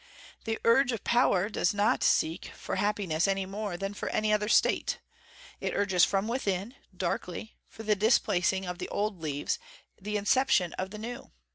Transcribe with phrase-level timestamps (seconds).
[0.45, 4.49] The urge of power does not seek for happiness any more than for any other
[4.49, 4.97] state.
[5.59, 9.59] It urges from within, darkly, for the displacing of the old leaves,
[10.01, 11.29] the inception of the new.